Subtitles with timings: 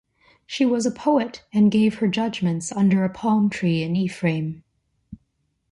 [0.47, 4.63] She was a poet and gave her judgments under a palm tree in Ephraim.